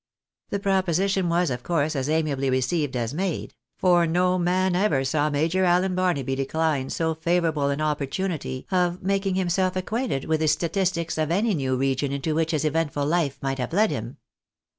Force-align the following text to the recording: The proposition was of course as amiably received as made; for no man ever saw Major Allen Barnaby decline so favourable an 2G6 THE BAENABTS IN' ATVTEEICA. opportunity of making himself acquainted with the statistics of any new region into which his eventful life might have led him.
The 0.49 0.57
proposition 0.57 1.29
was 1.29 1.51
of 1.51 1.61
course 1.61 1.95
as 1.95 2.09
amiably 2.09 2.49
received 2.49 2.95
as 2.97 3.13
made; 3.13 3.53
for 3.77 4.07
no 4.07 4.39
man 4.39 4.75
ever 4.75 5.03
saw 5.05 5.29
Major 5.29 5.63
Allen 5.63 5.93
Barnaby 5.93 6.33
decline 6.33 6.89
so 6.89 7.13
favourable 7.13 7.69
an 7.69 7.77
2G6 7.77 7.77
THE 7.77 7.77
BAENABTS 7.77 7.83
IN' 7.83 7.85
ATVTEEICA. 7.87 7.91
opportunity 7.91 8.67
of 8.71 9.03
making 9.03 9.35
himself 9.35 9.75
acquainted 9.75 10.25
with 10.25 10.39
the 10.39 10.47
statistics 10.47 11.19
of 11.19 11.29
any 11.29 11.53
new 11.53 11.75
region 11.75 12.11
into 12.11 12.33
which 12.33 12.49
his 12.49 12.65
eventful 12.65 13.05
life 13.05 13.37
might 13.43 13.59
have 13.59 13.73
led 13.73 13.91
him. 13.91 14.17